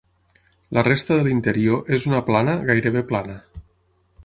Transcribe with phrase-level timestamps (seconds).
[0.77, 3.37] La resta de l'interior és una plana gairebé plana.